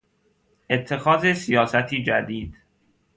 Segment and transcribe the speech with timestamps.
[0.69, 2.55] اتخاذ سیاستی جدید